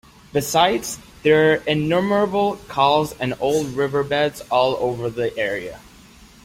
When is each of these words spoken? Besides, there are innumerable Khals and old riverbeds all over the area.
Besides, 0.33 0.97
there 1.21 1.51
are 1.53 1.63
innumerable 1.67 2.55
Khals 2.67 3.15
and 3.19 3.35
old 3.39 3.67
riverbeds 3.67 4.41
all 4.49 4.75
over 4.79 5.11
the 5.11 5.37
area. 5.37 5.79